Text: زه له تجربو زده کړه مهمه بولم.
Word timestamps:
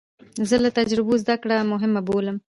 زه 0.49 0.55
له 0.63 0.69
تجربو 0.77 1.13
زده 1.23 1.35
کړه 1.41 1.57
مهمه 1.71 2.01
بولم. 2.07 2.37